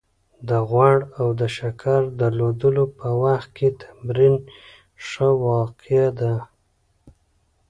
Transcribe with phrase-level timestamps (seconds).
[0.47, 4.45] د غوړ او د شکر درلودلو په وخت کې تمرین يې
[5.07, 6.33] ښه وقايه ده